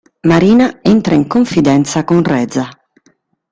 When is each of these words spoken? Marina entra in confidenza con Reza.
Marina 0.29 0.79
entra 0.81 1.13
in 1.13 1.27
confidenza 1.27 2.03
con 2.03 2.23
Reza. 2.23 2.67